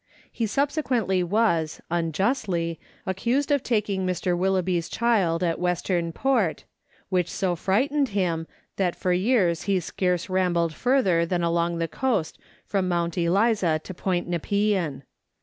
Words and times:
He 0.31 0.47
subsequently 0.47 1.21
was 1.21 1.79
(unjustly) 1.91 2.79
accused 3.05 3.51
of 3.51 3.61
taking 3.61 4.03
Mr. 4.03 4.35
Willoby's 4.35 4.89
child 4.89 5.43
at 5.43 5.59
Western 5.59 6.11
Port, 6.11 6.63
which 7.09 7.29
so 7.29 7.55
frightened 7.55 8.09
him, 8.09 8.47
that 8.77 8.95
for 8.95 9.13
years 9.13 9.61
he 9.69 9.79
scarce 9.79 10.27
rambled 10.27 10.73
further 10.73 11.23
than 11.23 11.43
along 11.43 11.77
the 11.77 11.87
coast 11.87 12.39
from 12.65 12.87
Mount 12.89 13.15
Eliza 13.15 13.79
to 13.83 13.93
Point 13.93 14.27
Nepean. 14.27 15.03